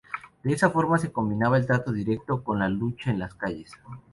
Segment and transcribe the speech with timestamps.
[0.43, 3.71] De esa forma se combinaba el Trato Directo con la lucha en las calles.